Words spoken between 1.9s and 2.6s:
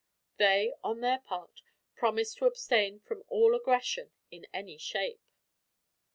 promised to